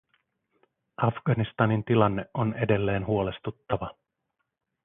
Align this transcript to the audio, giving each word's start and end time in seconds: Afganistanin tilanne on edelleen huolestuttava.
Afganistanin 0.97 1.83
tilanne 1.85 2.25
on 2.33 2.53
edelleen 2.53 3.05
huolestuttava. 3.07 3.91